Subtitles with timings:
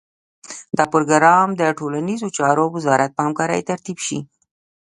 [0.77, 4.19] دا پروګرام د ټولنیزو چارو وزارت په همکارۍ ترتیب شي.